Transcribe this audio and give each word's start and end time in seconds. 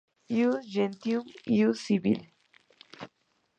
Ius 0.35 0.63
Gentium, 0.75 1.25
Ius 1.57 1.81
civile. 1.85 2.25